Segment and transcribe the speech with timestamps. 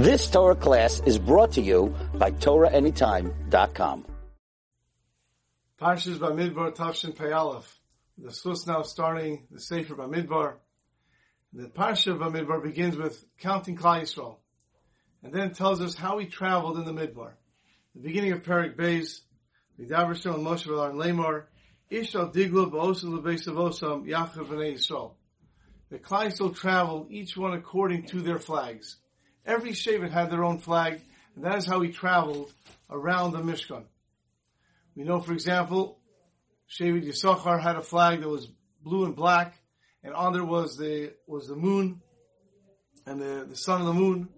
[0.00, 4.06] This Torah class is brought to you by TorahAnytime.com.
[5.78, 7.28] Parshas Bamidbar Tavshin Pei
[8.16, 10.54] The Sus now starting the Sefer Bamidbar.
[11.52, 14.38] The Parsha Bamidbar begins with counting Klal Yisrael,
[15.22, 17.32] and then tells us how he traveled in the Midbar.
[17.94, 19.20] The beginning of Perik Beis,
[19.76, 21.50] and Moshe Velar Lamar,
[21.92, 25.12] Ishal Diglu Ba'osim Lebeis Avosam Yachav B'nei Yisrael.
[25.90, 28.96] The Klal Yisrael traveled, each one according to their flags.
[29.46, 31.00] Every Shevet had their own flag,
[31.34, 32.52] and that is how he traveled
[32.90, 33.84] around the Mishkan.
[34.94, 35.98] We know, for example,
[36.68, 38.48] Shevet Yisachar had a flag that was
[38.82, 39.54] blue and black,
[40.02, 42.00] and on there was the was the moon
[43.06, 44.28] and the, the sun and the moon.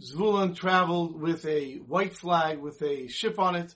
[0.00, 3.74] Zvulun traveled with a white flag with a ship on it.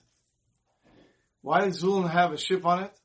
[1.41, 2.99] Why did Zvulun have a ship on it?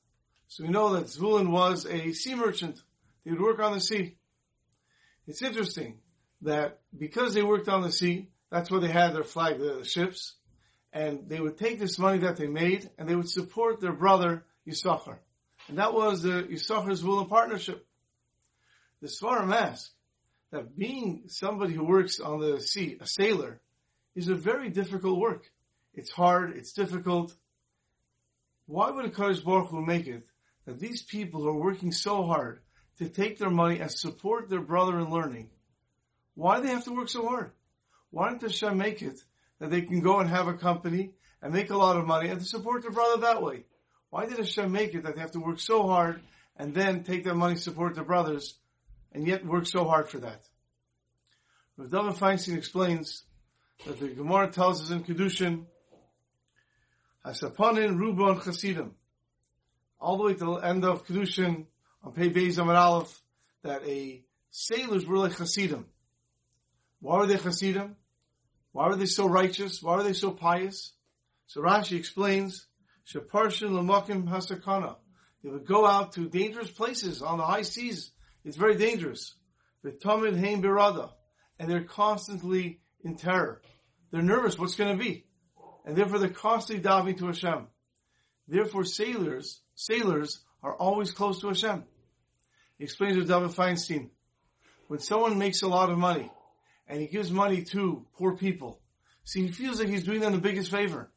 [0.48, 2.80] So we know that Zvulun was a sea merchant.
[3.24, 4.16] He would work on the sea.
[5.26, 5.98] It's interesting
[6.42, 10.34] that because they worked on the sea, that's where they had their flag, the ships,
[10.92, 14.44] and they would take this money that they made and they would support their brother
[14.66, 15.18] Yisachar.
[15.68, 17.86] And that was the Yisachar's will and partnership.
[19.00, 19.90] The Svarim ask
[20.50, 23.60] that being somebody who works on the sea, a sailor,
[24.14, 25.44] is a very difficult work.
[25.94, 27.34] It's hard, it's difficult.
[28.66, 30.26] Why would a Kadosh Baruch Hu make it
[30.66, 32.60] that these people who are working so hard
[32.98, 35.50] to take their money and support their brother in learning,
[36.40, 37.50] why do they have to work so hard?
[38.10, 39.20] Why didn't Hashem make it
[39.58, 41.10] that they can go and have a company
[41.42, 43.64] and make a lot of money and to support their brother that way?
[44.08, 46.22] Why did Hashem make it that they have to work so hard
[46.56, 48.54] and then take that money, support their brothers,
[49.12, 50.40] and yet work so hard for that?
[51.76, 53.22] Rav David Feinstein explains
[53.86, 55.66] that the Gemara tells us in Kiddushin,
[57.22, 58.92] Hasapanim Rubam Chasidim,
[60.00, 61.66] all the way to the end of Kiddushin,
[62.02, 63.22] on Pei Beis Amud Aleph,
[63.62, 65.84] that a sailors were like Chasidim.
[67.00, 67.96] Why were they Hasidim?
[68.72, 69.82] Why were they so righteous?
[69.82, 70.92] Why were they so pious?
[71.46, 72.66] So Rashi explains,
[73.12, 74.96] Shaparshin Lamakim Hasakana.
[75.42, 78.12] They would go out to dangerous places on the high seas.
[78.44, 79.34] It's very dangerous.
[79.84, 81.10] V'tamid Haim Birada.
[81.58, 83.60] And they're constantly in terror.
[84.10, 85.24] They're nervous what's going to be.
[85.84, 87.66] And therefore they're constantly diving to Hashem.
[88.46, 91.84] Therefore sailors, sailors are always close to Hashem.
[92.78, 94.10] He explains to David Feinstein,
[94.88, 96.30] when someone makes a lot of money,
[96.90, 98.80] and he gives money to poor people.
[99.22, 101.08] See, he feels like he's doing them the biggest favor.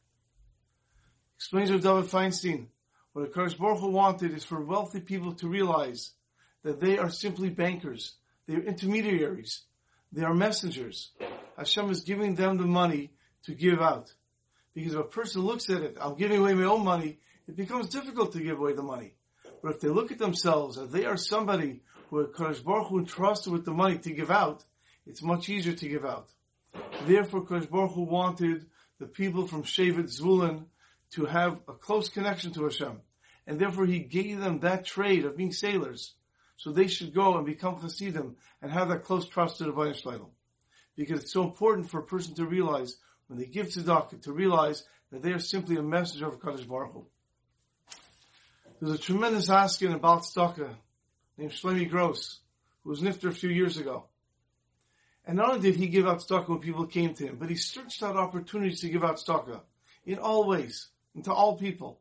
[1.36, 2.68] Explains with David Feinstein,
[3.12, 6.12] what Akash Baruch Hu wanted is for wealthy people to realize
[6.62, 8.14] that they are simply bankers.
[8.46, 9.62] They are intermediaries.
[10.12, 11.10] They are messengers.
[11.58, 13.12] Hashem is giving them the money
[13.46, 14.14] to give out.
[14.74, 17.18] Because if a person looks at it, I'm giving away my own money,
[17.48, 19.14] it becomes difficult to give away the money.
[19.60, 23.52] But if they look at themselves as they are somebody who Akash Baruch Hu entrusted
[23.52, 24.64] with the money to give out,
[25.06, 26.28] it's much easier to give out.
[27.06, 28.66] Therefore, Kosh Baruch Hu wanted
[28.98, 30.64] the people from Shevet Zvulun
[31.12, 33.00] to have a close connection to Hashem.
[33.46, 36.14] And therefore he gave them that trade of being sailors.
[36.56, 40.30] So they should go and become Hasidim and have that close trust to the Shleilim.
[40.96, 44.84] Because it's so important for a person to realize when they give tzedakah, to realize
[45.10, 47.06] that they are simply a messenger of Kadosh Baruch Hu.
[48.80, 50.74] There's a tremendous asking about tzedakah
[51.36, 52.40] named Shlomi Gross,
[52.82, 54.06] who was nifter a few years ago.
[55.26, 57.56] And not only did he give out tzedakah when people came to him, but he
[57.56, 59.60] searched out opportunities to give out tzedakah
[60.04, 61.98] in all ways, and to all people.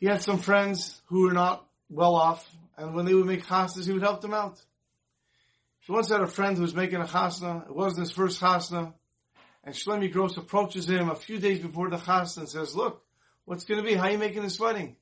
[0.00, 3.86] He had some friends who were not well off, and when they would make chasnas,
[3.86, 4.58] he would help them out.
[5.80, 7.66] He once had a friend who was making a chasna.
[7.66, 8.94] It wasn't his first chasna.
[9.64, 13.02] And Shlomi Gross approaches him a few days before the chasna and says, look,
[13.44, 13.94] what's going to be?
[13.94, 14.96] How are you making this wedding?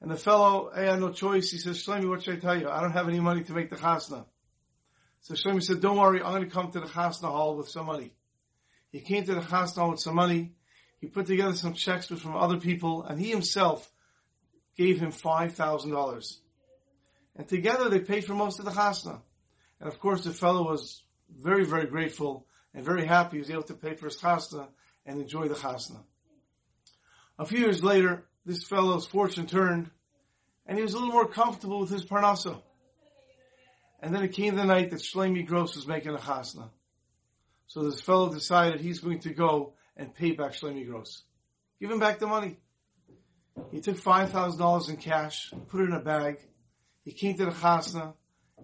[0.00, 1.50] And the fellow, hey, I had no choice.
[1.50, 2.68] He says, Shlomi, what should I tell you?
[2.68, 4.24] I don't have any money to make the chasna.
[5.22, 7.86] So Shlomi said, don't worry, I'm going to come to the Chasna Hall with some
[7.86, 8.12] money.
[8.90, 10.52] He came to the Chasna Hall with some money.
[11.00, 13.90] He put together some checks from other people, and he himself
[14.76, 16.36] gave him $5,000.
[17.36, 19.20] And together they paid for most of the Chasna.
[19.78, 23.62] And of course the fellow was very, very grateful and very happy he was able
[23.64, 24.68] to pay for his Chasna
[25.06, 25.98] and enjoy the Chasna.
[27.38, 29.90] A few years later, this fellow's fortune turned,
[30.66, 32.60] and he was a little more comfortable with his Parnasa.
[34.02, 36.70] And then it came the night that Shlomi Gross was making a chasna.
[37.66, 41.22] So this fellow decided he's going to go and pay back Shlomi Gross.
[41.80, 42.56] Give him back the money.
[43.70, 46.38] He took $5,000 in cash, put it in a bag.
[47.04, 48.14] He came to the chasna,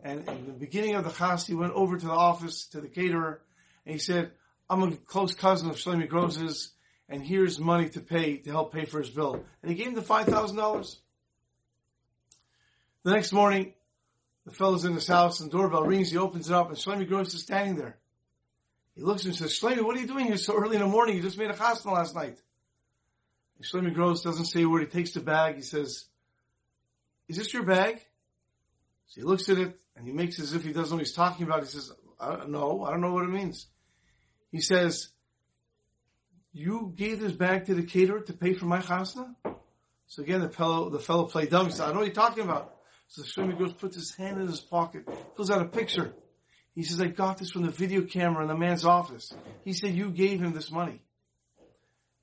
[0.02, 2.88] and in the beginning of the chasna, he went over to the office, to the
[2.88, 3.42] caterer,
[3.84, 4.30] and he said,
[4.68, 6.72] I'm a close cousin of Shlomi Gross's,
[7.08, 9.44] and here's money to pay, to help pay for his bill.
[9.62, 10.96] And he gave him the $5,000.
[13.04, 13.74] The next morning,
[14.46, 17.06] the fellow's in his house and the doorbell rings, he opens it up and Shlomi
[17.06, 17.98] Gross is standing there.
[18.94, 21.16] He looks and says, Shlomi, what are you doing here so early in the morning?
[21.16, 22.40] You just made a chasna last night.
[23.56, 24.82] And Shlomi Gross doesn't say a word.
[24.82, 25.56] He takes the bag.
[25.56, 26.06] He says,
[27.28, 28.00] is this your bag?
[29.08, 31.14] So he looks at it and he makes as if he doesn't know what he's
[31.14, 31.64] talking about.
[31.64, 33.66] He says, I no, I don't know what it means.
[34.52, 35.08] He says,
[36.52, 39.34] you gave this bag to the caterer to pay for my chasna?
[40.06, 41.66] So again, the fellow, the fellow played dumb.
[41.66, 42.75] He said, I don't know what you're talking about.
[43.08, 46.12] So the Shlomi Gross puts his hand in his pocket, pulls out a picture.
[46.75, 49.32] He says, I got this from the video camera in the man's office.
[49.64, 51.00] He said, you gave him this money.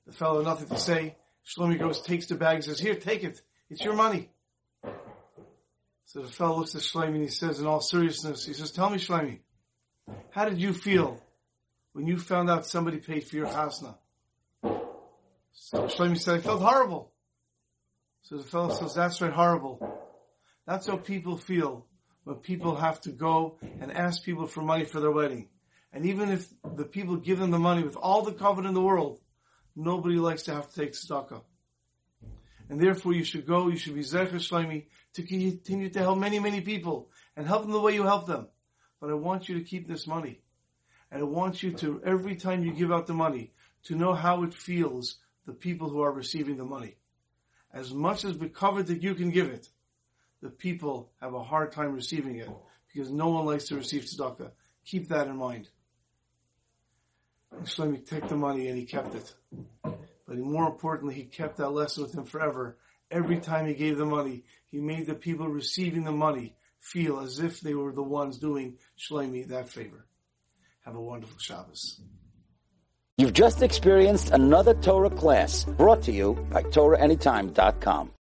[0.06, 1.16] The fellow nothing to say.
[1.46, 3.40] Shlomi goes, takes the bag and says, here, take it.
[3.68, 4.30] It's your money.
[6.06, 8.90] So the fellow looks at Shlomi and he says in all seriousness, he says, tell
[8.90, 9.40] me Shlomi,
[10.30, 11.20] how did you feel
[11.92, 13.96] when you found out somebody paid for your chasna?
[15.52, 17.10] So Shlomi said, I felt horrible.
[18.22, 19.93] So the fellow says, that's right, horrible.
[20.66, 21.86] That's how people feel
[22.24, 25.48] when people have to go and ask people for money for their wedding.
[25.92, 28.80] And even if the people give them the money with all the kavod in the
[28.80, 29.20] world,
[29.76, 31.42] nobody likes to have to take tzedakah.
[32.68, 36.38] And therefore you should go, you should be Zecher Shlomi to continue to help many,
[36.38, 38.48] many people and help them the way you help them.
[39.00, 40.40] But I want you to keep this money.
[41.10, 43.52] And I want you to, every time you give out the money,
[43.84, 46.96] to know how it feels the people who are receiving the money.
[47.72, 49.68] As much as the kavod that you can give it,
[50.44, 52.50] the people have a hard time receiving it
[52.92, 54.50] because no one likes to receive tzedakah.
[54.84, 55.70] Keep that in mind.
[57.62, 59.34] Shlomi took the money and he kept it.
[59.82, 62.76] But more importantly, he kept that lesson with him forever.
[63.10, 67.38] Every time he gave the money, he made the people receiving the money feel as
[67.38, 70.04] if they were the ones doing Shlomi that favor.
[70.84, 72.02] Have a wonderful Shabbos.
[73.16, 78.10] You've just experienced another Torah class brought to you by TorahAnytime.com.